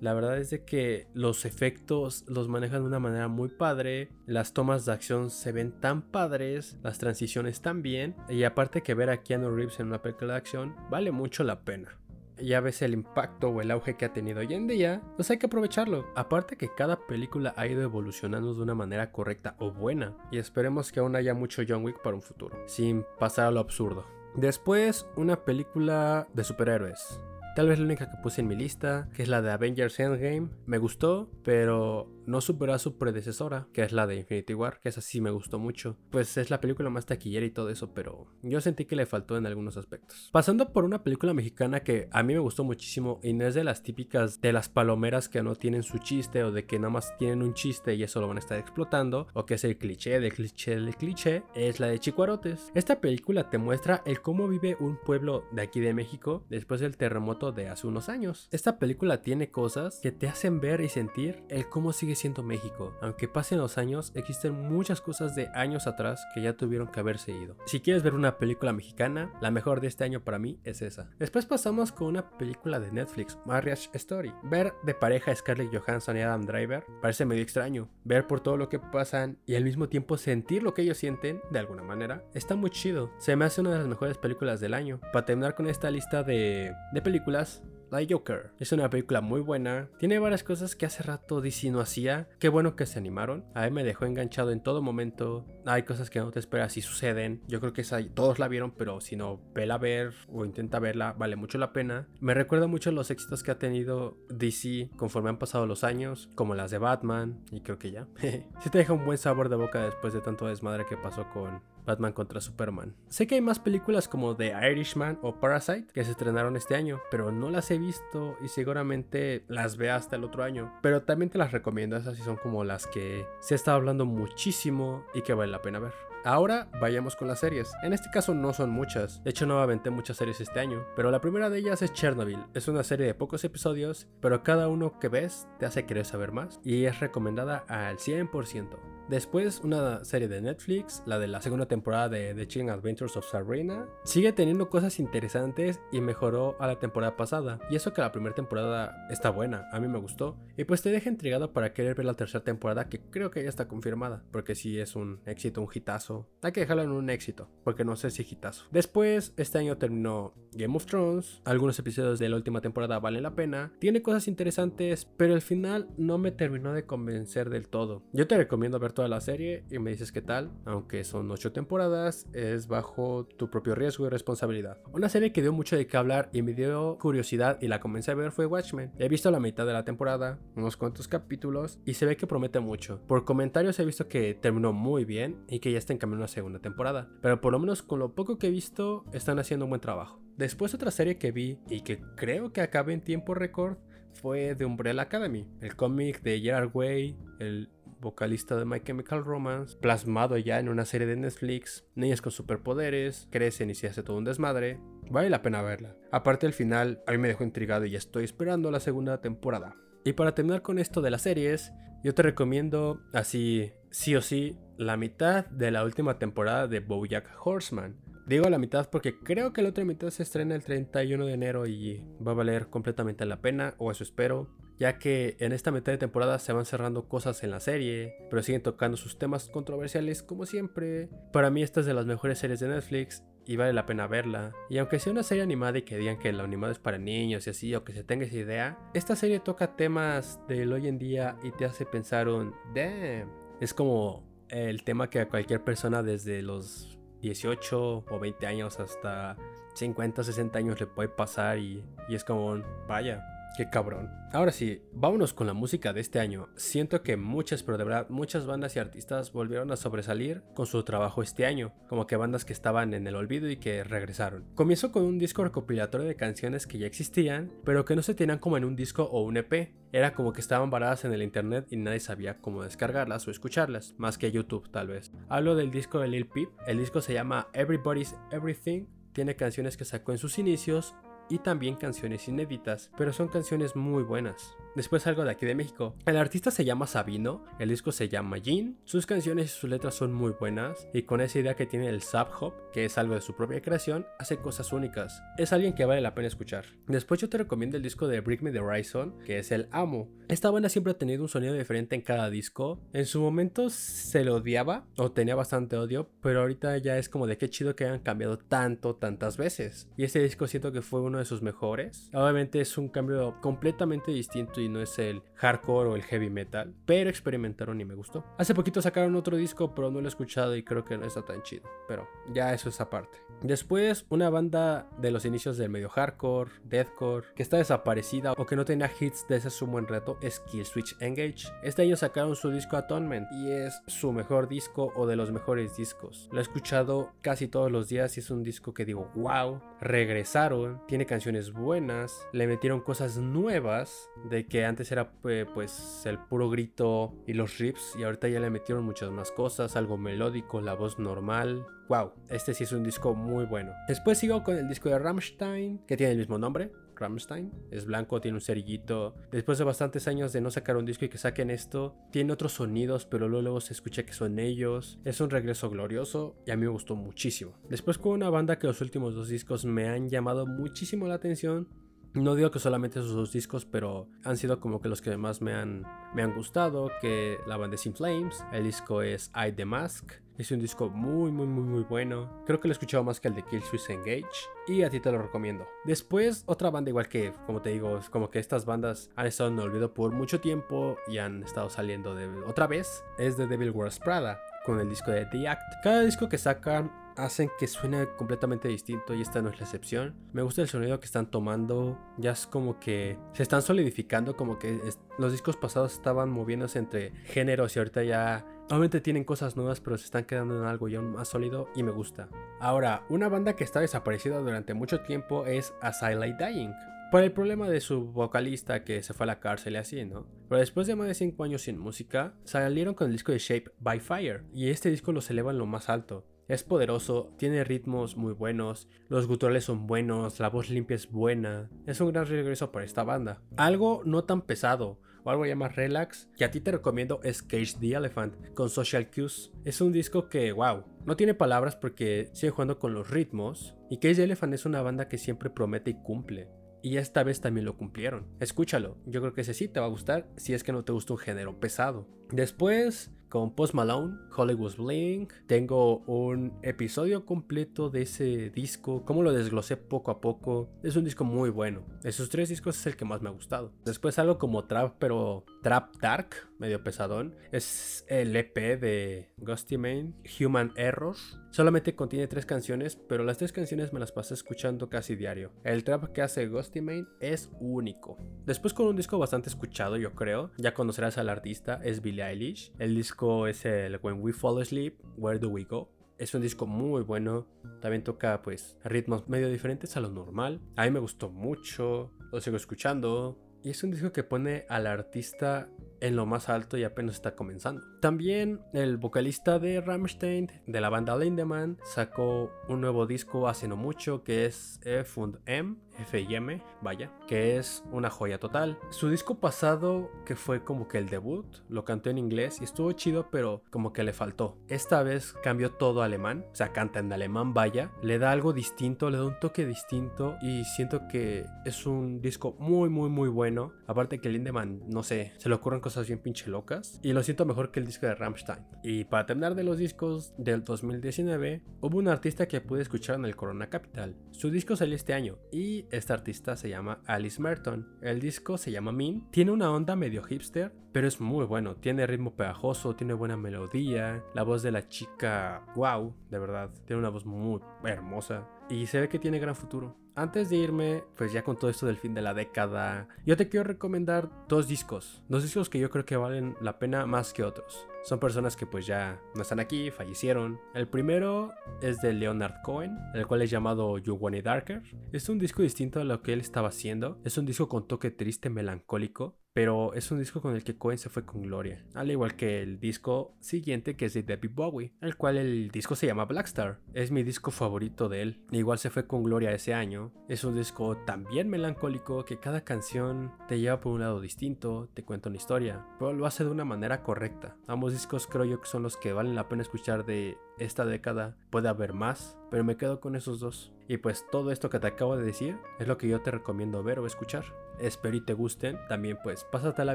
La 0.00 0.14
verdad 0.14 0.38
es 0.38 0.50
de 0.50 0.64
que 0.64 1.08
los 1.14 1.44
efectos 1.44 2.24
los 2.28 2.48
manejan 2.48 2.82
de 2.82 2.88
una 2.88 2.98
manera 2.98 3.28
muy 3.28 3.48
padre, 3.48 4.10
las 4.26 4.52
tomas 4.52 4.84
de 4.84 4.92
acción 4.92 5.30
se 5.30 5.52
ven 5.52 5.80
tan 5.80 6.02
padres, 6.02 6.78
las 6.82 6.98
transiciones 6.98 7.62
tan 7.62 7.82
bien, 7.82 8.16
y 8.28 8.44
aparte 8.44 8.82
que 8.82 8.94
ver 8.94 9.10
a 9.10 9.22
Keanu 9.22 9.50
Reeves 9.50 9.80
en 9.80 9.88
una 9.88 10.02
película 10.02 10.34
de 10.34 10.38
acción 10.38 10.76
vale 10.90 11.12
mucho 11.12 11.44
la 11.44 11.64
pena 11.64 11.98
ya 12.38 12.60
ves 12.60 12.82
el 12.82 12.94
impacto 12.94 13.48
o 13.48 13.60
el 13.60 13.70
auge 13.70 13.96
que 13.96 14.04
ha 14.04 14.12
tenido 14.12 14.40
hoy 14.40 14.52
en 14.52 14.66
día, 14.66 15.02
pues 15.16 15.30
hay 15.30 15.38
que 15.38 15.46
aprovecharlo. 15.46 16.06
Aparte 16.14 16.56
que 16.56 16.74
cada 16.74 17.06
película 17.06 17.54
ha 17.56 17.66
ido 17.66 17.82
evolucionando 17.82 18.54
de 18.54 18.62
una 18.62 18.74
manera 18.74 19.12
correcta 19.12 19.56
o 19.58 19.72
buena, 19.72 20.16
y 20.30 20.38
esperemos 20.38 20.92
que 20.92 21.00
aún 21.00 21.16
haya 21.16 21.34
mucho 21.34 21.62
John 21.66 21.84
Wick 21.84 22.00
para 22.02 22.16
un 22.16 22.22
futuro, 22.22 22.58
sin 22.66 23.04
pasar 23.18 23.46
a 23.46 23.50
lo 23.50 23.60
absurdo. 23.60 24.06
Después, 24.34 25.06
una 25.16 25.44
película 25.44 26.28
de 26.34 26.44
superhéroes. 26.44 27.20
Tal 27.56 27.68
vez 27.68 27.78
la 27.78 27.86
única 27.86 28.10
que 28.10 28.18
puse 28.18 28.42
en 28.42 28.48
mi 28.48 28.54
lista, 28.54 29.08
que 29.14 29.22
es 29.22 29.30
la 29.30 29.40
de 29.40 29.50
Avengers 29.50 29.98
Endgame. 29.98 30.50
Me 30.66 30.76
gustó, 30.76 31.30
pero 31.42 32.06
no 32.26 32.40
superó 32.40 32.74
a 32.74 32.78
su 32.78 32.98
predecesora, 32.98 33.68
que 33.72 33.82
es 33.82 33.92
la 33.92 34.06
de 34.06 34.16
Infinity 34.16 34.54
War, 34.54 34.80
que 34.80 34.88
esa 34.88 35.00
sí 35.00 35.20
me 35.20 35.30
gustó 35.30 35.58
mucho. 35.58 35.96
Pues 36.10 36.36
es 36.36 36.50
la 36.50 36.60
película 36.60 36.90
más 36.90 37.06
taquillera 37.06 37.46
y 37.46 37.50
todo 37.50 37.70
eso, 37.70 37.94
pero 37.94 38.26
yo 38.42 38.60
sentí 38.60 38.84
que 38.84 38.96
le 38.96 39.06
faltó 39.06 39.36
en 39.36 39.46
algunos 39.46 39.76
aspectos. 39.76 40.30
Pasando 40.32 40.72
por 40.72 40.84
una 40.84 41.02
película 41.02 41.34
mexicana 41.34 41.80
que 41.80 42.08
a 42.12 42.22
mí 42.22 42.34
me 42.34 42.40
gustó 42.40 42.64
muchísimo 42.64 43.20
y 43.22 43.32
no 43.32 43.46
es 43.46 43.54
de 43.54 43.64
las 43.64 43.82
típicas 43.82 44.40
de 44.40 44.52
las 44.52 44.68
palomeras 44.68 45.28
que 45.28 45.42
no 45.42 45.54
tienen 45.54 45.82
su 45.82 45.98
chiste 45.98 46.44
o 46.44 46.52
de 46.52 46.66
que 46.66 46.78
nada 46.78 46.90
más 46.90 47.16
tienen 47.18 47.42
un 47.42 47.54
chiste 47.54 47.94
y 47.94 48.02
eso 48.02 48.20
lo 48.20 48.28
van 48.28 48.36
a 48.36 48.40
estar 48.40 48.58
explotando, 48.58 49.28
o 49.32 49.46
que 49.46 49.54
es 49.54 49.64
el 49.64 49.78
cliché 49.78 50.20
del 50.20 50.32
cliché 50.32 50.76
del 50.76 50.96
cliché, 50.96 51.44
es 51.54 51.80
la 51.80 51.88
de 51.88 51.98
Chicuarotes. 51.98 52.72
Esta 52.74 53.00
película 53.00 53.48
te 53.50 53.58
muestra 53.58 54.02
el 54.04 54.20
cómo 54.20 54.48
vive 54.48 54.76
un 54.80 54.96
pueblo 54.96 55.44
de 55.52 55.62
aquí 55.62 55.80
de 55.80 55.94
México 55.94 56.44
después 56.48 56.80
del 56.80 56.96
terremoto 56.96 57.52
de 57.52 57.68
hace 57.68 57.86
unos 57.86 58.08
años. 58.08 58.48
Esta 58.50 58.78
película 58.78 59.22
tiene 59.22 59.50
cosas 59.50 60.00
que 60.02 60.12
te 60.12 60.28
hacen 60.28 60.60
ver 60.60 60.80
y 60.80 60.88
sentir 60.88 61.44
el 61.48 61.68
cómo 61.68 61.92
sigue 61.92 62.15
siendo 62.16 62.42
México. 62.42 62.94
Aunque 63.00 63.28
pasen 63.28 63.58
los 63.58 63.78
años, 63.78 64.12
existen 64.14 64.52
muchas 64.52 65.00
cosas 65.00 65.34
de 65.34 65.48
años 65.54 65.86
atrás 65.86 66.26
que 66.34 66.42
ya 66.42 66.56
tuvieron 66.56 66.88
que 66.88 67.00
haberse 67.00 67.32
ido. 67.32 67.56
Si 67.66 67.80
quieres 67.80 68.02
ver 68.02 68.14
una 68.14 68.38
película 68.38 68.72
mexicana, 68.72 69.32
la 69.40 69.50
mejor 69.50 69.80
de 69.80 69.88
este 69.88 70.04
año 70.04 70.24
para 70.24 70.38
mí 70.38 70.58
es 70.64 70.82
esa. 70.82 71.10
Después 71.18 71.46
pasamos 71.46 71.92
con 71.92 72.08
una 72.08 72.30
película 72.30 72.80
de 72.80 72.90
Netflix, 72.90 73.38
Marriage 73.46 73.88
Story. 73.92 74.32
Ver 74.42 74.74
de 74.82 74.94
pareja 74.94 75.34
Scarlett 75.34 75.74
Johansson 75.74 76.16
y 76.16 76.20
Adam 76.20 76.46
Driver 76.46 76.84
parece 77.00 77.24
medio 77.24 77.42
extraño. 77.42 77.88
Ver 78.04 78.26
por 78.26 78.40
todo 78.40 78.56
lo 78.56 78.68
que 78.68 78.78
pasan 78.78 79.38
y 79.46 79.54
al 79.54 79.64
mismo 79.64 79.88
tiempo 79.88 80.16
sentir 80.16 80.62
lo 80.62 80.74
que 80.74 80.82
ellos 80.82 80.98
sienten, 80.98 81.40
de 81.50 81.58
alguna 81.58 81.82
manera, 81.82 82.24
está 82.34 82.56
muy 82.56 82.70
chido. 82.70 83.10
Se 83.18 83.36
me 83.36 83.44
hace 83.44 83.60
una 83.60 83.70
de 83.70 83.78
las 83.78 83.86
mejores 83.86 84.18
películas 84.18 84.60
del 84.60 84.74
año. 84.74 85.00
Para 85.12 85.26
terminar 85.26 85.54
con 85.54 85.66
esta 85.66 85.90
lista 85.90 86.22
de, 86.22 86.72
de 86.92 87.02
películas, 87.02 87.62
la 87.90 88.04
Joker. 88.08 88.50
Es 88.58 88.72
una 88.72 88.90
película 88.90 89.20
muy 89.20 89.40
buena. 89.40 89.88
Tiene 89.98 90.18
varias 90.18 90.42
cosas 90.42 90.76
que 90.76 90.86
hace 90.86 91.02
rato 91.02 91.40
DC 91.40 91.70
no 91.70 91.80
hacía. 91.80 92.28
Qué 92.38 92.48
bueno 92.48 92.76
que 92.76 92.86
se 92.86 92.98
animaron. 92.98 93.44
A 93.54 93.64
mí 93.64 93.70
me 93.70 93.84
dejó 93.84 94.04
enganchado 94.04 94.50
en 94.50 94.62
todo 94.62 94.82
momento. 94.82 95.44
Hay 95.64 95.82
cosas 95.82 96.10
que 96.10 96.18
no 96.18 96.30
te 96.30 96.38
esperas 96.38 96.76
y 96.76 96.82
suceden. 96.82 97.42
Yo 97.46 97.60
creo 97.60 97.72
que 97.72 97.82
esa, 97.82 97.98
todos 98.14 98.38
la 98.38 98.48
vieron, 98.48 98.72
pero 98.72 99.00
si 99.00 99.16
no, 99.16 99.40
vela 99.54 99.74
a 99.74 99.78
ver 99.78 100.14
o 100.28 100.44
intenta 100.44 100.78
verla, 100.78 101.12
vale 101.12 101.36
mucho 101.36 101.58
la 101.58 101.72
pena. 101.72 102.08
Me 102.20 102.34
recuerda 102.34 102.66
mucho 102.66 102.90
los 102.90 103.10
éxitos 103.10 103.42
que 103.42 103.50
ha 103.50 103.58
tenido 103.58 104.18
DC 104.28 104.90
conforme 104.96 105.30
han 105.30 105.38
pasado 105.38 105.66
los 105.66 105.84
años, 105.84 106.30
como 106.34 106.54
las 106.54 106.70
de 106.70 106.78
Batman, 106.78 107.44
y 107.50 107.60
creo 107.60 107.78
que 107.78 107.90
ya. 107.90 108.06
Si 108.60 108.70
te 108.70 108.78
deja 108.78 108.92
un 108.92 109.04
buen 109.04 109.18
sabor 109.18 109.48
de 109.48 109.56
boca 109.56 109.84
después 109.84 110.12
de 110.12 110.20
tanto 110.20 110.46
desmadre 110.46 110.86
que 110.88 110.96
pasó 110.96 111.28
con 111.30 111.60
Batman 111.86 112.12
contra 112.12 112.40
Superman. 112.40 112.94
Sé 113.08 113.26
que 113.26 113.36
hay 113.36 113.40
más 113.40 113.58
películas 113.58 114.08
como 114.08 114.36
The 114.36 114.54
Irishman 114.70 115.18
o 115.22 115.40
Parasite 115.40 115.86
que 115.92 116.04
se 116.04 116.10
estrenaron 116.10 116.56
este 116.56 116.74
año, 116.74 117.00
pero 117.10 117.32
no 117.32 117.50
las 117.50 117.70
he 117.70 117.78
visto 117.78 118.36
y 118.44 118.48
seguramente 118.48 119.44
las 119.48 119.76
vea 119.76 119.96
hasta 119.96 120.16
el 120.16 120.24
otro 120.24 120.42
año. 120.42 120.72
Pero 120.82 121.02
también 121.02 121.30
te 121.30 121.38
las 121.38 121.52
recomiendo, 121.52 121.96
esas 121.96 122.16
sí 122.16 122.22
son 122.22 122.36
como 122.36 122.64
las 122.64 122.86
que 122.86 123.26
se 123.40 123.54
está 123.54 123.74
hablando 123.74 124.04
muchísimo 124.04 125.04
y 125.14 125.22
que 125.22 125.34
vale 125.34 125.52
la 125.52 125.62
pena 125.62 125.78
ver. 125.78 125.92
Ahora 126.26 126.68
vayamos 126.80 127.14
con 127.14 127.28
las 127.28 127.38
series. 127.38 127.72
En 127.84 127.92
este 127.92 128.10
caso 128.10 128.34
no 128.34 128.52
son 128.52 128.70
muchas. 128.70 129.22
De 129.22 129.30
hecho 129.30 129.46
no 129.46 129.60
aventé 129.60 129.90
muchas 129.90 130.16
series 130.16 130.40
este 130.40 130.58
año. 130.58 130.84
Pero 130.96 131.12
la 131.12 131.20
primera 131.20 131.50
de 131.50 131.58
ellas 131.58 131.82
es 131.82 131.92
Chernobyl. 131.92 132.44
Es 132.52 132.66
una 132.66 132.82
serie 132.82 133.06
de 133.06 133.14
pocos 133.14 133.44
episodios, 133.44 134.08
pero 134.20 134.42
cada 134.42 134.66
uno 134.66 134.98
que 134.98 135.08
ves 135.08 135.46
te 135.60 135.66
hace 135.66 135.86
querer 135.86 136.04
saber 136.04 136.32
más. 136.32 136.58
Y 136.64 136.86
es 136.86 136.98
recomendada 136.98 137.64
al 137.68 137.98
100%. 137.98 138.95
Después 139.08 139.60
una 139.62 140.04
serie 140.04 140.26
de 140.26 140.40
Netflix, 140.40 141.02
la 141.06 141.20
de 141.20 141.28
la 141.28 141.40
segunda 141.40 141.66
temporada 141.66 142.08
de 142.08 142.34
The 142.34 142.48
Chilling 142.48 142.70
Adventures 142.70 143.16
of 143.16 143.30
Sabrina, 143.30 143.86
sigue 144.02 144.32
teniendo 144.32 144.68
cosas 144.68 144.98
interesantes 144.98 145.80
y 145.92 146.00
mejoró 146.00 146.56
a 146.58 146.66
la 146.66 146.80
temporada 146.80 147.16
pasada. 147.16 147.60
Y 147.70 147.76
eso 147.76 147.92
que 147.92 148.00
la 148.00 148.10
primera 148.10 148.34
temporada 148.34 149.06
está 149.08 149.30
buena, 149.30 149.68
a 149.70 149.78
mí 149.78 149.86
me 149.86 150.00
gustó. 150.00 150.36
Y 150.56 150.64
pues 150.64 150.82
te 150.82 150.90
deja 150.90 151.08
intrigado 151.08 151.52
para 151.52 151.72
querer 151.72 151.94
ver 151.94 152.04
la 152.04 152.14
tercera 152.14 152.42
temporada 152.42 152.88
que 152.88 152.98
creo 152.98 153.30
que 153.30 153.44
ya 153.44 153.48
está 153.48 153.68
confirmada, 153.68 154.24
porque 154.32 154.56
si 154.56 154.80
es 154.80 154.96
un 154.96 155.20
éxito, 155.24 155.62
un 155.62 155.68
hitazo, 155.72 156.28
hay 156.42 156.50
que 156.50 156.60
dejarlo 156.60 156.82
en 156.82 156.90
un 156.90 157.08
éxito, 157.08 157.48
porque 157.62 157.84
no 157.84 157.94
sé 157.94 158.10
si 158.10 158.26
hitazo. 158.28 158.66
Después, 158.72 159.34
este 159.36 159.58
año 159.58 159.78
terminó 159.78 160.34
Game 160.52 160.74
of 160.74 160.86
Thrones, 160.86 161.42
algunos 161.44 161.78
episodios 161.78 162.18
de 162.18 162.28
la 162.28 162.36
última 162.36 162.60
temporada 162.60 162.98
valen 162.98 163.22
la 163.22 163.36
pena, 163.36 163.72
tiene 163.78 164.02
cosas 164.02 164.26
interesantes, 164.26 165.04
pero 165.16 165.34
al 165.34 165.42
final 165.42 165.88
no 165.96 166.18
me 166.18 166.32
terminó 166.32 166.72
de 166.72 166.86
convencer 166.86 167.50
del 167.50 167.68
todo. 167.68 168.02
Yo 168.12 168.26
te 168.26 168.36
recomiendo 168.36 168.80
ver 168.80 168.95
toda 168.96 169.06
la 169.08 169.20
serie 169.20 169.62
y 169.70 169.78
me 169.78 169.90
dices 169.90 170.10
qué 170.10 170.22
tal, 170.22 170.50
aunque 170.64 171.04
son 171.04 171.30
8 171.30 171.52
temporadas, 171.52 172.26
es 172.32 172.66
bajo 172.66 173.26
tu 173.26 173.50
propio 173.50 173.74
riesgo 173.74 174.06
y 174.06 174.08
responsabilidad. 174.08 174.78
Una 174.92 175.10
serie 175.10 175.32
que 175.32 175.42
dio 175.42 175.52
mucho 175.52 175.76
de 175.76 175.86
qué 175.86 175.98
hablar 175.98 176.30
y 176.32 176.40
me 176.42 176.54
dio 176.54 176.96
curiosidad 176.98 177.58
y 177.60 177.68
la 177.68 177.78
comencé 177.78 178.10
a 178.10 178.14
ver 178.14 178.32
fue 178.32 178.46
Watchmen. 178.46 178.92
He 178.98 179.08
visto 179.08 179.30
la 179.30 179.38
mitad 179.38 179.66
de 179.66 179.74
la 179.74 179.84
temporada, 179.84 180.40
unos 180.56 180.78
cuantos 180.78 181.08
capítulos 181.08 181.78
y 181.84 181.94
se 181.94 182.06
ve 182.06 182.16
que 182.16 182.26
promete 182.26 182.58
mucho. 182.58 183.02
Por 183.06 183.26
comentarios 183.26 183.78
he 183.78 183.84
visto 183.84 184.08
que 184.08 184.34
terminó 184.34 184.72
muy 184.72 185.04
bien 185.04 185.44
y 185.46 185.60
que 185.60 185.70
ya 185.70 185.78
está 185.78 185.92
en 185.92 185.98
camino 185.98 186.18
una 186.18 186.28
segunda 186.28 186.58
temporada, 186.58 187.10
pero 187.20 187.40
por 187.42 187.52
lo 187.52 187.58
menos 187.58 187.82
con 187.82 187.98
lo 187.98 188.14
poco 188.14 188.38
que 188.38 188.46
he 188.46 188.50
visto 188.50 189.04
están 189.12 189.38
haciendo 189.38 189.66
un 189.66 189.70
buen 189.70 189.82
trabajo. 189.82 190.22
Después 190.38 190.72
otra 190.72 190.90
serie 190.90 191.18
que 191.18 191.32
vi 191.32 191.60
y 191.68 191.82
que 191.82 192.00
creo 192.16 192.52
que 192.52 192.62
acaba 192.62 192.94
en 192.94 193.02
tiempo 193.02 193.34
récord 193.34 193.76
fue 194.14 194.54
The 194.54 194.64
Umbrella 194.64 195.02
Academy, 195.02 195.46
el 195.60 195.76
cómic 195.76 196.22
de 196.22 196.40
Gerard 196.40 196.70
Way, 196.74 197.18
el 197.38 197.68
vocalista 198.00 198.56
de 198.56 198.64
My 198.64 198.80
Chemical 198.80 199.24
Romance, 199.24 199.76
plasmado 199.76 200.36
ya 200.36 200.58
en 200.58 200.68
una 200.68 200.84
serie 200.84 201.06
de 201.06 201.16
Netflix, 201.16 201.86
niñas 201.94 202.22
con 202.22 202.32
superpoderes, 202.32 203.28
crecen 203.30 203.70
y 203.70 203.74
se 203.74 203.88
hace 203.88 204.02
todo 204.02 204.16
un 204.16 204.24
desmadre. 204.24 204.80
Vale 205.10 205.30
la 205.30 205.42
pena 205.42 205.62
verla. 205.62 205.96
Aparte 206.10 206.46
el 206.46 206.52
final 206.52 207.02
a 207.06 207.12
mí 207.12 207.18
me 207.18 207.28
dejó 207.28 207.44
intrigado 207.44 207.84
y 207.84 207.96
estoy 207.96 208.24
esperando 208.24 208.70
la 208.70 208.80
segunda 208.80 209.20
temporada. 209.20 209.76
Y 210.04 210.12
para 210.12 210.34
terminar 210.34 210.62
con 210.62 210.78
esto 210.78 211.00
de 211.00 211.10
las 211.10 211.22
series, 211.22 211.72
yo 212.04 212.14
te 212.14 212.22
recomiendo 212.22 213.00
así, 213.12 213.72
sí 213.90 214.14
o 214.14 214.22
sí, 214.22 214.58
la 214.76 214.96
mitad 214.96 215.46
de 215.46 215.70
la 215.70 215.84
última 215.84 216.18
temporada 216.18 216.68
de 216.68 216.80
Bojack 216.80 217.28
Horseman. 217.44 217.96
Digo 218.26 218.48
la 218.50 218.58
mitad 218.58 218.88
porque 218.90 219.18
creo 219.18 219.52
que 219.52 219.62
la 219.62 219.68
otra 219.68 219.84
mitad 219.84 220.10
se 220.10 220.22
estrena 220.22 220.54
el 220.54 220.62
31 220.62 221.26
de 221.26 221.32
enero 221.32 221.66
y 221.66 222.04
va 222.24 222.32
a 222.32 222.34
valer 222.34 222.68
completamente 222.68 223.24
la 223.24 223.40
pena, 223.40 223.74
o 223.78 223.90
eso 223.90 224.02
espero 224.02 224.48
ya 224.78 224.98
que 224.98 225.36
en 225.40 225.52
esta 225.52 225.70
mitad 225.70 225.92
de 225.92 225.98
temporada 225.98 226.38
se 226.38 226.52
van 226.52 226.66
cerrando 226.66 227.08
cosas 227.08 227.42
en 227.42 227.50
la 227.50 227.60
serie, 227.60 228.16
pero 228.30 228.42
siguen 228.42 228.62
tocando 228.62 228.96
sus 228.96 229.18
temas 229.18 229.48
controversiales 229.48 230.22
como 230.22 230.46
siempre. 230.46 231.08
Para 231.32 231.50
mí 231.50 231.62
esta 231.62 231.80
es 231.80 231.86
de 231.86 231.94
las 231.94 232.06
mejores 232.06 232.38
series 232.38 232.60
de 232.60 232.68
Netflix 232.68 233.22
y 233.46 233.56
vale 233.56 233.72
la 233.72 233.86
pena 233.86 234.06
verla. 234.06 234.52
Y 234.68 234.78
aunque 234.78 234.98
sea 234.98 235.12
una 235.12 235.22
serie 235.22 235.42
animada 235.42 235.78
y 235.78 235.82
que 235.82 235.96
digan 235.96 236.18
que 236.18 236.32
la 236.32 236.44
animada 236.44 236.72
es 236.72 236.78
para 236.78 236.98
niños 236.98 237.46
y 237.46 237.50
así, 237.50 237.74
o 237.74 237.84
que 237.84 237.92
se 237.92 238.04
tenga 238.04 238.26
esa 238.26 238.36
idea, 238.36 238.78
esta 238.92 239.16
serie 239.16 239.40
toca 239.40 239.76
temas 239.76 240.40
del 240.48 240.72
hoy 240.72 240.88
en 240.88 240.98
día 240.98 241.36
y 241.42 241.52
te 241.52 241.64
hace 241.64 241.86
pensar 241.86 242.28
un 242.28 242.54
damn. 242.74 243.30
Es 243.60 243.72
como 243.72 244.24
el 244.48 244.82
tema 244.84 245.08
que 245.08 245.20
a 245.20 245.28
cualquier 245.28 245.64
persona 245.64 246.02
desde 246.02 246.42
los 246.42 246.98
18 247.22 248.04
o 248.10 248.18
20 248.20 248.46
años 248.46 248.78
hasta 248.78 249.36
50, 249.74 250.22
60 250.22 250.58
años 250.58 250.80
le 250.80 250.86
puede 250.86 251.08
pasar 251.08 251.58
y, 251.58 251.82
y 252.08 252.14
es 252.14 252.24
como 252.24 252.46
un 252.46 252.64
vaya 252.86 253.22
Qué 253.56 253.70
cabrón. 253.70 254.10
Ahora 254.34 254.52
sí, 254.52 254.82
vámonos 254.92 255.32
con 255.32 255.46
la 255.46 255.54
música 255.54 255.94
de 255.94 256.02
este 256.02 256.20
año. 256.20 256.50
Siento 256.56 257.02
que 257.02 257.16
muchas, 257.16 257.62
pero 257.62 257.78
de 257.78 257.84
verdad, 257.84 258.06
muchas 258.10 258.44
bandas 258.44 258.76
y 258.76 258.80
artistas 258.80 259.32
volvieron 259.32 259.70
a 259.72 259.76
sobresalir 259.76 260.42
con 260.54 260.66
su 260.66 260.82
trabajo 260.82 261.22
este 261.22 261.46
año, 261.46 261.72
como 261.88 262.06
que 262.06 262.16
bandas 262.16 262.44
que 262.44 262.52
estaban 262.52 262.92
en 262.92 263.06
el 263.06 263.16
olvido 263.16 263.48
y 263.48 263.56
que 263.56 263.82
regresaron. 263.82 264.44
Comienzo 264.54 264.92
con 264.92 265.04
un 265.04 265.18
disco 265.18 265.42
recopilatorio 265.42 266.06
de 266.06 266.16
canciones 266.16 266.66
que 266.66 266.76
ya 266.76 266.86
existían, 266.86 267.50
pero 267.64 267.86
que 267.86 267.96
no 267.96 268.02
se 268.02 268.14
tenían 268.14 268.40
como 268.40 268.58
en 268.58 268.66
un 268.66 268.76
disco 268.76 269.04
o 269.04 269.22
un 269.22 269.38
EP. 269.38 269.72
Era 269.90 270.12
como 270.12 270.34
que 270.34 270.42
estaban 270.42 270.68
varadas 270.68 271.06
en 271.06 271.14
el 271.14 271.22
internet 271.22 271.68
y 271.70 271.78
nadie 271.78 272.00
sabía 272.00 272.36
cómo 272.42 272.62
descargarlas 272.62 273.26
o 273.26 273.30
escucharlas, 273.30 273.94
más 273.96 274.18
que 274.18 274.32
YouTube 274.32 274.70
tal 274.70 274.88
vez. 274.88 275.12
Hablo 275.30 275.54
del 275.54 275.70
disco 275.70 276.00
de 276.00 276.08
Lil 276.08 276.28
Peep, 276.28 276.50
el 276.66 276.78
disco 276.78 277.00
se 277.00 277.14
llama 277.14 277.48
Everybody's 277.54 278.16
Everything, 278.30 278.84
tiene 279.14 279.34
canciones 279.34 279.78
que 279.78 279.86
sacó 279.86 280.12
en 280.12 280.18
sus 280.18 280.38
inicios 280.38 280.94
y 281.28 281.38
también 281.38 281.76
canciones 281.76 282.28
inéditas, 282.28 282.90
pero 282.96 283.12
son 283.12 283.28
canciones 283.28 283.76
muy 283.76 284.02
buenas. 284.02 284.56
Después 284.76 285.06
algo 285.06 285.24
de 285.24 285.30
aquí 285.30 285.46
de 285.46 285.54
México. 285.54 285.96
El 286.04 286.18
artista 286.18 286.50
se 286.50 286.66
llama 286.66 286.86
Sabino, 286.86 287.46
el 287.58 287.70
disco 287.70 287.92
se 287.92 288.10
llama 288.10 288.36
Jean, 288.36 288.76
sus 288.84 289.06
canciones 289.06 289.46
y 289.46 289.58
sus 289.58 289.70
letras 289.70 289.94
son 289.94 290.12
muy 290.12 290.34
buenas 290.38 290.86
y 290.92 291.04
con 291.04 291.22
esa 291.22 291.38
idea 291.38 291.56
que 291.56 291.64
tiene 291.64 291.88
el 291.88 292.02
sub 292.02 292.26
hop, 292.38 292.52
que 292.74 292.84
es 292.84 292.98
algo 292.98 293.14
de 293.14 293.22
su 293.22 293.34
propia 293.34 293.62
creación, 293.62 294.06
hace 294.18 294.36
cosas 294.36 294.74
únicas. 294.74 295.22
Es 295.38 295.54
alguien 295.54 295.72
que 295.72 295.86
vale 295.86 296.02
la 296.02 296.14
pena 296.14 296.28
escuchar. 296.28 296.66
Después 296.88 297.18
yo 297.22 297.30
te 297.30 297.38
recomiendo 297.38 297.78
el 297.78 297.82
disco 297.82 298.06
de 298.06 298.20
Brick 298.20 298.42
Me 298.42 298.52
the 298.52 298.60
Horizon, 298.60 299.14
que 299.24 299.38
es 299.38 299.50
el 299.50 299.66
Amo. 299.72 300.10
Esta 300.28 300.50
banda 300.50 300.68
siempre 300.68 300.90
ha 300.90 300.98
tenido 300.98 301.22
un 301.22 301.30
sonido 301.30 301.54
diferente 301.54 301.94
en 301.94 302.02
cada 302.02 302.28
disco. 302.28 302.78
En 302.92 303.06
su 303.06 303.22
momento 303.22 303.70
se 303.70 304.24
lo 304.24 304.34
odiaba 304.34 304.84
o 304.98 305.10
tenía 305.10 305.36
bastante 305.36 305.78
odio, 305.78 306.10
pero 306.20 306.42
ahorita 306.42 306.76
ya 306.78 306.98
es 306.98 307.08
como 307.08 307.26
de 307.26 307.38
qué 307.38 307.48
chido 307.48 307.74
que 307.74 307.84
hayan 307.86 308.00
cambiado 308.00 308.36
tanto, 308.36 308.96
tantas 308.96 309.38
veces. 309.38 309.88
Y 309.96 310.04
este 310.04 310.22
disco 310.22 310.46
siento 310.46 310.70
que 310.70 310.82
fue 310.82 311.00
uno 311.00 311.16
de 311.16 311.24
sus 311.24 311.40
mejores. 311.40 312.10
Obviamente 312.12 312.60
es 312.60 312.76
un 312.76 312.90
cambio 312.90 313.40
completamente 313.40 314.10
distinto 314.10 314.60
no 314.68 314.80
es 314.80 314.98
el 314.98 315.22
hardcore 315.34 315.90
o 315.90 315.96
el 315.96 316.02
heavy 316.02 316.30
metal, 316.30 316.74
pero 316.84 317.10
experimentaron 317.10 317.80
y 317.80 317.84
me 317.84 317.94
gustó. 317.94 318.24
Hace 318.38 318.54
poquito 318.54 318.82
sacaron 318.82 319.16
otro 319.16 319.36
disco, 319.36 319.74
pero 319.74 319.90
no 319.90 320.00
lo 320.00 320.06
he 320.06 320.08
escuchado 320.08 320.56
y 320.56 320.62
creo 320.62 320.84
que 320.84 320.98
no 320.98 321.06
está 321.06 321.24
tan 321.24 321.42
chido, 321.42 321.68
pero 321.88 322.08
ya 322.32 322.52
eso 322.52 322.68
es 322.68 322.80
aparte. 322.80 323.18
Después, 323.42 324.06
una 324.08 324.30
banda 324.30 324.88
de 324.98 325.10
los 325.10 325.24
inicios 325.24 325.56
del 325.56 325.70
medio 325.70 325.88
hardcore, 325.88 326.50
deathcore, 326.64 327.26
que 327.34 327.42
está 327.42 327.58
desaparecida 327.58 328.32
o 328.32 328.46
que 328.46 328.56
no 328.56 328.64
tenía 328.64 328.90
hits 328.98 329.26
de 329.28 329.36
ese 329.36 329.50
su 329.50 329.66
buen 329.66 329.86
reto 329.86 330.18
es 330.20 330.40
Killswitch 330.40 330.96
Engage. 331.00 331.48
Este 331.62 331.82
año 331.82 331.96
sacaron 331.96 332.36
su 332.36 332.50
disco 332.50 332.76
Atonement 332.76 333.26
y 333.32 333.50
es 333.50 333.82
su 333.86 334.12
mejor 334.12 334.48
disco 334.48 334.92
o 334.96 335.06
de 335.06 335.16
los 335.16 335.32
mejores 335.32 335.76
discos. 335.76 336.28
Lo 336.32 336.38
he 336.38 336.42
escuchado 336.42 337.12
casi 337.20 337.48
todos 337.48 337.70
los 337.70 337.88
días 337.88 338.16
y 338.16 338.20
es 338.20 338.30
un 338.30 338.42
disco 338.42 338.74
que 338.74 338.84
digo, 338.84 339.10
wow, 339.14 339.60
regresaron, 339.80 340.80
tiene 340.86 341.06
canciones 341.06 341.52
buenas, 341.52 342.26
le 342.32 342.46
metieron 342.46 342.80
cosas 342.80 343.18
nuevas 343.18 344.10
de 344.28 344.46
que 344.46 344.55
antes 344.64 344.90
era 344.92 345.10
pues 345.12 346.02
el 346.06 346.18
puro 346.18 346.48
grito 346.48 347.14
y 347.26 347.32
los 347.32 347.58
riffs 347.58 347.94
y 347.98 348.04
ahorita 348.04 348.28
ya 348.28 348.40
le 348.40 348.50
metieron 348.50 348.84
muchas 348.84 349.10
más 349.10 349.30
cosas, 349.30 349.76
algo 349.76 349.96
melódico, 349.98 350.60
la 350.60 350.74
voz 350.74 350.98
normal, 350.98 351.66
wow, 351.88 352.12
este 352.28 352.54
sí 352.54 352.64
es 352.64 352.72
un 352.72 352.82
disco 352.82 353.14
muy 353.14 353.44
bueno. 353.44 353.72
Después 353.88 354.18
sigo 354.18 354.42
con 354.42 354.56
el 354.56 354.68
disco 354.68 354.88
de 354.88 354.98
Rammstein, 354.98 355.78
que 355.86 355.96
tiene 355.96 356.12
el 356.12 356.18
mismo 356.18 356.38
nombre, 356.38 356.72
Rammstein. 356.96 357.52
Es 357.70 357.86
blanco, 357.86 358.20
tiene 358.20 358.36
un 358.36 358.40
cerillito. 358.40 359.14
Después 359.30 359.58
de 359.58 359.64
bastantes 359.64 360.08
años 360.08 360.32
de 360.32 360.40
no 360.40 360.50
sacar 360.50 360.76
un 360.76 360.86
disco 360.86 361.04
y 361.04 361.08
que 361.08 361.18
saquen 361.18 361.50
esto, 361.50 361.94
tiene 362.10 362.32
otros 362.32 362.52
sonidos, 362.52 363.06
pero 363.06 363.28
luego, 363.28 363.60
se 363.60 363.72
escucha 363.72 364.04
que 364.04 364.12
son 364.12 364.38
ellos. 364.38 364.98
Es 365.04 365.20
un 365.20 365.30
regreso 365.30 365.70
glorioso 365.70 366.36
y 366.46 366.50
a 366.50 366.56
mí 366.56 366.62
me 366.62 366.70
gustó 366.70 366.96
muchísimo. 366.96 367.52
Después 367.68 367.98
con 367.98 368.12
una 368.12 368.30
banda 368.30 368.58
que 368.58 368.66
los 368.66 368.80
últimos 368.80 369.14
dos 369.14 369.28
discos 369.28 369.64
me 369.64 369.88
han 369.88 370.08
llamado 370.08 370.46
muchísimo 370.46 371.06
la 371.06 371.14
atención. 371.14 371.68
No 372.16 372.34
digo 372.34 372.50
que 372.50 372.58
solamente 372.58 372.98
esos 372.98 373.12
dos 373.12 373.30
discos, 373.30 373.66
pero 373.66 374.08
han 374.24 374.38
sido 374.38 374.58
como 374.58 374.80
que 374.80 374.88
los 374.88 375.02
que 375.02 375.18
más 375.18 375.42
me 375.42 375.52
han, 375.52 375.84
me 376.14 376.22
han 376.22 376.34
gustado, 376.34 376.90
que 377.02 377.36
la 377.46 377.58
banda 377.58 377.74
es 377.74 377.84
In 377.84 377.94
Flames, 377.94 378.42
el 378.52 378.64
disco 378.64 379.02
es 379.02 379.30
I 379.36 379.52
The 379.52 379.66
Mask, 379.66 380.12
es 380.38 380.50
un 380.50 380.58
disco 380.58 380.88
muy, 380.88 381.30
muy, 381.30 381.46
muy, 381.46 381.62
muy 381.62 381.82
bueno. 381.82 382.42
Creo 382.46 382.58
que 382.58 382.68
lo 382.68 382.72
he 382.72 382.76
escuchado 382.76 383.04
más 383.04 383.20
que 383.20 383.28
el 383.28 383.34
de 383.34 383.42
Kill 383.42 383.60
Switch 383.60 383.90
Engage. 383.90 384.24
Y 384.66 384.82
a 384.82 384.88
ti 384.88 384.98
te 384.98 385.12
lo 385.12 385.20
recomiendo. 385.20 385.66
Después, 385.84 386.42
otra 386.46 386.70
banda 386.70 386.88
igual 386.88 387.06
que, 387.06 387.34
como 387.44 387.60
te 387.60 387.68
digo, 387.68 388.00
como 388.10 388.30
que 388.30 388.38
estas 388.38 388.64
bandas 388.64 389.10
han 389.14 389.26
estado 389.26 389.50
en 389.50 389.58
olvido 389.58 389.92
por 389.92 390.12
mucho 390.12 390.40
tiempo 390.40 390.96
y 391.08 391.18
han 391.18 391.42
estado 391.42 391.68
saliendo 391.68 392.14
de 392.14 392.28
otra 392.44 392.66
vez. 392.66 393.04
Es 393.18 393.36
de 393.36 393.46
Devil 393.46 393.72
Wears 393.72 393.98
Prada 393.98 394.40
con 394.64 394.80
el 394.80 394.88
disco 394.88 395.10
de 395.10 395.26
The 395.26 395.48
Act. 395.48 395.62
Cada 395.82 396.00
disco 396.00 396.30
que 396.30 396.38
sacan 396.38 396.90
hacen 397.16 397.50
que 397.58 397.66
suene 397.66 398.06
completamente 398.16 398.68
distinto 398.68 399.14
y 399.14 399.22
esta 399.22 399.42
no 399.42 399.50
es 399.50 399.58
la 399.58 399.64
excepción. 399.64 400.14
Me 400.32 400.42
gusta 400.42 400.62
el 400.62 400.68
sonido 400.68 401.00
que 401.00 401.06
están 401.06 401.30
tomando, 401.30 401.98
ya 402.18 402.32
es 402.32 402.46
como 402.46 402.78
que 402.78 403.18
se 403.32 403.42
están 403.42 403.62
solidificando, 403.62 404.36
como 404.36 404.58
que 404.58 404.80
los 405.18 405.32
discos 405.32 405.56
pasados 405.56 405.94
estaban 405.94 406.30
moviéndose 406.30 406.78
entre 406.78 407.12
géneros 407.24 407.74
y 407.76 407.78
ahorita 407.78 408.02
ya 408.02 408.44
Obviamente 408.68 409.00
tienen 409.00 409.22
cosas 409.22 409.54
nuevas, 409.54 409.80
pero 409.80 409.96
se 409.96 410.06
están 410.06 410.24
quedando 410.24 410.58
en 410.58 410.66
algo 410.66 410.88
ya 410.88 411.00
más 411.00 411.28
sólido 411.28 411.68
y 411.76 411.84
me 411.84 411.92
gusta. 411.92 412.28
Ahora, 412.58 413.06
una 413.08 413.28
banda 413.28 413.54
que 413.54 413.62
está 413.62 413.78
desaparecida 413.78 414.38
durante 414.40 414.74
mucho 414.74 415.02
tiempo 415.02 415.46
es 415.46 415.72
Asylum 415.80 416.36
Dying. 416.36 416.72
Por 417.12 417.22
el 417.22 417.30
problema 417.30 417.68
de 417.68 417.80
su 417.80 418.06
vocalista 418.10 418.82
que 418.82 419.04
se 419.04 419.14
fue 419.14 419.22
a 419.22 419.28
la 419.28 419.38
cárcel 419.38 419.74
y 419.74 419.76
así, 419.76 420.04
¿no? 420.04 420.26
Pero 420.48 420.58
después 420.58 420.88
de 420.88 420.96
más 420.96 421.06
de 421.06 421.14
5 421.14 421.44
años 421.44 421.62
sin 421.62 421.78
música, 421.78 422.34
salieron 422.42 422.94
con 422.94 423.06
el 423.06 423.12
disco 423.12 423.30
de 423.30 423.38
Shape 423.38 423.70
by 423.78 424.00
Fire. 424.00 424.42
Y 424.52 424.70
este 424.70 424.90
disco 424.90 425.12
los 425.12 425.30
eleva 425.30 425.52
en 425.52 425.58
lo 425.58 425.66
más 425.66 425.88
alto. 425.88 426.26
Es 426.48 426.62
poderoso, 426.62 427.32
tiene 427.38 427.64
ritmos 427.64 428.16
muy 428.16 428.32
buenos, 428.32 428.88
los 429.08 429.26
guturales 429.26 429.64
son 429.64 429.88
buenos, 429.88 430.38
la 430.38 430.48
voz 430.48 430.70
limpia 430.70 430.94
es 430.94 431.10
buena. 431.10 431.68
Es 431.86 432.00
un 432.00 432.12
gran 432.12 432.24
regreso 432.26 432.70
para 432.70 432.84
esta 432.84 433.02
banda. 433.02 433.42
Algo 433.56 434.02
no 434.04 434.22
tan 434.22 434.42
pesado, 434.42 435.00
o 435.24 435.30
algo 435.30 435.44
ya 435.44 435.56
más 435.56 435.74
relax, 435.74 436.28
que 436.36 436.44
a 436.44 436.52
ti 436.52 436.60
te 436.60 436.70
recomiendo 436.70 437.18
es 437.24 437.42
Cage 437.42 437.78
the 437.80 437.94
Elephant 437.94 438.54
con 438.54 438.70
Social 438.70 439.10
Cues. 439.10 439.50
Es 439.64 439.80
un 439.80 439.90
disco 439.90 440.28
que, 440.28 440.52
wow, 440.52 440.84
no 441.04 441.16
tiene 441.16 441.34
palabras 441.34 441.74
porque 441.74 442.30
sigue 442.32 442.50
jugando 442.50 442.78
con 442.78 442.94
los 442.94 443.10
ritmos. 443.10 443.74
Y 443.90 443.96
Cage 443.96 444.14
the 444.14 444.22
Elephant 444.22 444.54
es 444.54 444.66
una 444.66 444.82
banda 444.82 445.08
que 445.08 445.18
siempre 445.18 445.50
promete 445.50 445.90
y 445.90 445.94
cumple. 445.94 446.48
Y 446.80 446.98
esta 446.98 447.24
vez 447.24 447.40
también 447.40 447.64
lo 447.64 447.76
cumplieron. 447.76 448.28
Escúchalo, 448.38 448.98
yo 449.04 449.20
creo 449.20 449.34
que 449.34 449.40
ese 449.40 449.54
sí 449.54 449.66
te 449.66 449.80
va 449.80 449.86
a 449.86 449.90
gustar 449.90 450.28
si 450.36 450.54
es 450.54 450.62
que 450.62 450.70
no 450.70 450.84
te 450.84 450.92
gusta 450.92 451.14
un 451.14 451.18
género 451.18 451.58
pesado. 451.58 452.06
Después 452.30 453.10
con 453.36 453.54
Post 453.54 453.74
Malone, 453.74 454.16
Hollywood 454.34 454.76
Blink. 454.78 455.30
Tengo 455.46 455.98
un 456.06 456.58
episodio 456.62 457.26
completo 457.26 457.90
de 457.90 458.00
ese 458.00 458.48
disco, 458.48 459.04
cómo 459.04 459.22
lo 459.22 459.30
desglosé 459.30 459.76
poco 459.76 460.10
a 460.10 460.22
poco. 460.22 460.70
Es 460.82 460.96
un 460.96 461.04
disco 461.04 461.24
muy 461.24 461.50
bueno. 461.50 461.82
Esos 462.02 462.30
tres 462.30 462.48
discos 462.48 462.78
es 462.78 462.86
el 462.86 462.96
que 462.96 463.04
más 463.04 463.20
me 463.20 463.28
ha 463.28 463.32
gustado. 463.32 463.74
Después 463.84 464.18
algo 464.18 464.38
como 464.38 464.64
Trap, 464.64 464.94
pero 464.98 465.44
Trap 465.62 465.96
Dark, 466.00 466.28
medio 466.58 466.82
pesadón. 466.82 467.34
Es 467.52 468.06
el 468.08 468.34
EP 468.34 468.54
de 468.80 469.28
Gusty 469.36 469.76
Main, 469.76 470.14
Human 470.40 470.72
Errors. 470.76 471.38
Solamente 471.50 471.94
contiene 471.94 472.28
tres 472.28 472.44
canciones, 472.44 472.96
pero 472.96 473.24
las 473.24 473.38
tres 473.38 473.52
canciones 473.52 473.92
me 473.92 474.00
las 474.00 474.12
pasé 474.12 474.34
escuchando 474.34 474.90
casi 474.90 475.16
diario. 475.16 475.52
El 475.64 475.84
trap 475.84 476.12
que 476.12 476.20
hace 476.20 476.48
Ghosty 476.48 476.82
Main 476.82 477.08
es 477.18 477.50
único. 477.60 478.18
Después 478.44 478.74
con 478.74 478.86
un 478.86 478.96
disco 478.96 479.18
bastante 479.18 479.48
escuchado, 479.48 479.96
yo 479.96 480.14
creo, 480.14 480.50
ya 480.58 480.74
conocerás 480.74 481.16
al 481.16 481.30
artista, 481.30 481.80
es 481.82 482.02
Billie 482.02 482.26
Eilish. 482.26 482.72
El 482.78 482.94
disco 482.94 483.25
es 483.46 483.64
el 483.64 483.98
When 484.02 484.22
We 484.22 484.32
Fall 484.32 484.60
Asleep, 484.62 485.00
Where 485.16 485.38
Do 485.38 485.48
We 485.48 485.64
Go? 485.64 485.90
Es 486.18 486.34
un 486.34 486.42
disco 486.42 486.66
muy 486.66 487.02
bueno. 487.02 487.46
También 487.80 488.02
toca 488.04 488.40
pues 488.42 488.78
ritmos 488.84 489.28
medio 489.28 489.50
diferentes 489.50 489.96
a 489.96 490.00
lo 490.00 490.08
normal. 490.08 490.60
A 490.76 490.84
mí 490.84 490.90
me 490.90 491.00
gustó 491.00 491.30
mucho. 491.30 492.12
Lo 492.32 492.40
sigo 492.40 492.56
escuchando. 492.56 493.38
Y 493.62 493.70
es 493.70 493.82
un 493.82 493.90
disco 493.90 494.12
que 494.12 494.22
pone 494.22 494.64
al 494.68 494.86
artista 494.86 495.68
en 496.00 496.16
lo 496.16 496.24
más 496.24 496.48
alto 496.48 496.76
y 496.78 496.84
apenas 496.84 497.16
está 497.16 497.34
comenzando. 497.34 497.82
También 498.06 498.60
el 498.72 498.98
vocalista 498.98 499.58
de 499.58 499.80
Rammstein, 499.80 500.52
de 500.64 500.80
la 500.80 500.90
banda 500.90 501.16
Lindemann, 501.16 501.76
sacó 501.82 502.52
un 502.68 502.80
nuevo 502.80 503.04
disco 503.04 503.48
hace 503.48 503.66
no 503.66 503.74
mucho 503.74 504.22
que 504.22 504.46
es 504.46 504.78
F&M, 504.84 505.74
F&M, 505.98 506.62
vaya, 506.82 507.10
que 507.26 507.56
es 507.56 507.82
una 507.90 508.10
joya 508.10 508.38
total. 508.38 508.78
Su 508.90 509.08
disco 509.08 509.40
pasado, 509.40 510.10
que 510.24 510.36
fue 510.36 510.62
como 510.62 510.88
que 510.88 510.98
el 510.98 511.08
debut, 511.08 511.46
lo 511.68 511.84
cantó 511.84 512.10
en 512.10 512.18
inglés 512.18 512.58
y 512.60 512.64
estuvo 512.64 512.92
chido, 512.92 513.28
pero 513.30 513.62
como 513.70 513.92
que 513.92 514.04
le 514.04 514.12
faltó. 514.12 514.58
Esta 514.68 515.02
vez 515.02 515.34
cambió 515.42 515.72
todo 515.72 516.02
a 516.02 516.04
alemán, 516.04 516.44
o 516.52 516.54
sea, 516.54 516.72
canta 516.72 517.00
en 517.00 517.12
alemán, 517.12 517.54
vaya, 517.54 517.90
le 518.02 518.18
da 518.18 518.30
algo 518.30 518.52
distinto, 518.52 519.10
le 519.10 519.18
da 519.18 519.24
un 519.24 519.40
toque 519.40 519.66
distinto 519.66 520.36
y 520.42 520.64
siento 520.64 521.08
que 521.08 521.46
es 521.64 521.86
un 521.86 522.20
disco 522.20 522.56
muy, 522.58 522.88
muy, 522.88 523.08
muy 523.08 523.28
bueno. 523.28 523.72
Aparte 523.86 524.20
que 524.20 524.28
Lindemann, 524.28 524.82
no 524.88 525.02
sé, 525.02 525.32
se 525.38 525.48
le 525.48 525.54
ocurren 525.54 525.80
cosas 525.80 526.06
bien 526.06 526.20
pinche 526.20 526.50
locas 526.50 527.00
y 527.02 527.12
lo 527.12 527.22
siento 527.22 527.46
mejor 527.46 527.70
que 527.70 527.80
el 527.80 527.86
de 528.00 528.14
Rammstein. 528.14 528.58
Y 528.82 529.04
para 529.04 529.26
terminar 529.26 529.54
de 529.54 529.64
los 529.64 529.78
discos 529.78 530.34
del 530.36 530.64
2019, 530.64 531.62
hubo 531.80 531.98
un 531.98 532.08
artista 532.08 532.46
que 532.46 532.60
pude 532.60 532.82
escuchar 532.82 533.16
en 533.16 533.24
el 533.24 533.36
Corona 533.36 533.68
Capital. 533.68 534.16
Su 534.30 534.50
disco 534.50 534.76
salió 534.76 534.94
este 534.94 535.14
año 535.14 535.38
y 535.50 535.86
esta 535.90 536.14
artista 536.14 536.56
se 536.56 536.68
llama 536.68 537.00
Alice 537.06 537.40
Merton. 537.40 537.88
El 538.02 538.20
disco 538.20 538.58
se 538.58 538.70
llama 538.70 538.92
Min, 538.92 539.30
tiene 539.30 539.52
una 539.52 539.70
onda 539.70 539.96
medio 539.96 540.22
hipster, 540.22 540.72
pero 540.92 541.08
es 541.08 541.20
muy 541.20 541.44
bueno. 541.44 541.76
Tiene 541.76 542.06
ritmo 542.06 542.36
pegajoso, 542.36 542.96
tiene 542.96 543.14
buena 543.14 543.36
melodía. 543.36 544.24
La 544.34 544.42
voz 544.42 544.62
de 544.62 544.72
la 544.72 544.88
chica, 544.88 545.64
wow, 545.74 546.14
de 546.30 546.38
verdad, 546.38 546.70
tiene 546.84 547.00
una 547.00 547.10
voz 547.10 547.24
muy 547.26 547.60
hermosa 547.84 548.48
y 548.68 548.86
se 548.86 549.00
ve 549.00 549.08
que 549.08 549.18
tiene 549.18 549.38
gran 549.38 549.54
futuro. 549.54 550.05
Antes 550.18 550.48
de 550.48 550.56
irme, 550.56 551.04
pues 551.14 551.30
ya 551.30 551.44
con 551.44 551.58
todo 551.58 551.70
esto 551.70 551.84
del 551.84 551.98
fin 551.98 552.14
de 552.14 552.22
la 552.22 552.32
década, 552.32 553.06
yo 553.26 553.36
te 553.36 553.50
quiero 553.50 553.64
recomendar 553.64 554.30
dos 554.48 554.66
discos, 554.66 555.22
dos 555.28 555.42
discos 555.42 555.68
que 555.68 555.78
yo 555.78 555.90
creo 555.90 556.06
que 556.06 556.16
valen 556.16 556.56
la 556.62 556.78
pena 556.78 557.04
más 557.04 557.34
que 557.34 557.42
otros. 557.42 557.86
Son 558.02 558.18
personas 558.18 558.56
que 558.56 558.64
pues 558.64 558.86
ya 558.86 559.20
no 559.34 559.42
están 559.42 559.60
aquí, 559.60 559.90
fallecieron. 559.90 560.58
El 560.72 560.88
primero 560.88 561.52
es 561.82 562.00
de 562.00 562.14
Leonard 562.14 562.62
Cohen, 562.64 562.96
el 563.12 563.26
cual 563.26 563.42
es 563.42 563.50
llamado 563.50 563.98
You 563.98 564.14
Want 564.14 564.36
It 564.36 564.44
Darker. 564.46 564.82
Es 565.12 565.28
un 565.28 565.38
disco 565.38 565.60
distinto 565.60 566.00
a 566.00 566.04
lo 566.04 566.22
que 566.22 566.32
él 566.32 566.40
estaba 566.40 566.68
haciendo. 566.68 567.20
Es 567.22 567.36
un 567.36 567.44
disco 567.44 567.68
con 567.68 567.86
toque 567.86 568.10
triste, 568.10 568.48
melancólico, 568.48 569.36
pero 569.56 569.94
es 569.94 570.10
un 570.10 570.18
disco 570.18 570.42
con 570.42 570.54
el 570.54 570.62
que 570.64 570.76
Cohen 570.76 570.98
se 570.98 571.08
fue 571.08 571.24
con 571.24 571.40
gloria, 571.40 571.82
al 571.94 572.10
igual 572.10 572.36
que 572.36 572.60
el 572.60 572.78
disco 572.78 573.32
siguiente 573.40 573.96
que 573.96 574.04
es 574.04 574.12
de 574.12 574.22
David 574.22 574.50
Bowie, 574.52 574.92
el 575.00 575.16
cual 575.16 575.38
el 575.38 575.70
disco 575.70 575.96
se 575.96 576.06
llama 576.06 576.26
Blackstar, 576.26 576.78
es 576.92 577.10
mi 577.10 577.22
disco 577.22 577.50
favorito 577.50 578.10
de 578.10 578.20
él, 578.20 578.44
igual 578.50 578.78
se 578.78 578.90
fue 578.90 579.06
con 579.06 579.22
gloria 579.22 579.52
ese 579.52 579.72
año, 579.72 580.12
es 580.28 580.44
un 580.44 580.56
disco 580.56 580.98
también 581.06 581.48
melancólico 581.48 582.26
que 582.26 582.38
cada 582.38 582.64
canción 582.64 583.32
te 583.48 583.58
lleva 583.58 583.80
por 583.80 583.94
un 583.94 584.00
lado 584.00 584.20
distinto, 584.20 584.90
te 584.92 585.04
cuenta 585.04 585.30
una 585.30 585.38
historia, 585.38 585.86
pero 585.98 586.12
lo 586.12 586.26
hace 586.26 586.44
de 586.44 586.50
una 586.50 586.66
manera 586.66 587.02
correcta. 587.02 587.56
Ambos 587.66 587.94
discos 587.94 588.26
creo 588.26 588.44
yo 588.44 588.60
que 588.60 588.68
son 588.68 588.82
los 588.82 588.98
que 588.98 589.14
valen 589.14 589.34
la 589.34 589.48
pena 589.48 589.62
escuchar 589.62 590.04
de 590.04 590.36
esta 590.58 590.84
década, 590.84 591.34
puede 591.48 591.70
haber 591.70 591.94
más, 591.94 592.36
pero 592.50 592.62
me 592.62 592.76
quedo 592.76 593.00
con 593.00 593.16
esos 593.16 593.40
dos. 593.40 593.72
Y 593.88 593.98
pues 593.98 594.26
todo 594.30 594.50
esto 594.50 594.68
que 594.68 594.80
te 594.80 594.88
acabo 594.88 595.16
de 595.16 595.24
decir 595.24 595.56
es 595.78 595.88
lo 595.88 595.96
que 595.96 596.08
yo 596.08 596.20
te 596.20 596.30
recomiendo 596.30 596.82
ver 596.82 596.98
o 596.98 597.06
escuchar. 597.06 597.44
Espero 597.80 598.16
y 598.16 598.20
te 598.20 598.34
gusten. 598.34 598.78
También 598.88 599.18
pues 599.22 599.44
pásatela 599.44 599.94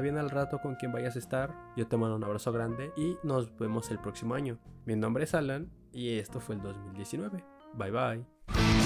bien 0.00 0.18
al 0.18 0.30
rato 0.30 0.58
con 0.58 0.76
quien 0.76 0.92
vayas 0.92 1.16
a 1.16 1.18
estar. 1.18 1.54
Yo 1.76 1.86
te 1.86 1.96
mando 1.96 2.16
un 2.16 2.24
abrazo 2.24 2.52
grande 2.52 2.92
y 2.96 3.16
nos 3.22 3.56
vemos 3.58 3.90
el 3.90 3.98
próximo 3.98 4.34
año. 4.34 4.58
Mi 4.84 4.96
nombre 4.96 5.24
es 5.24 5.34
Alan 5.34 5.70
y 5.92 6.18
esto 6.18 6.40
fue 6.40 6.56
el 6.56 6.62
2019. 6.62 7.44
Bye 7.74 7.90
bye. 7.90 8.81